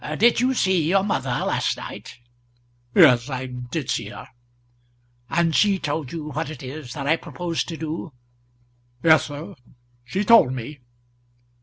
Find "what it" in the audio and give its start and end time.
6.31-6.63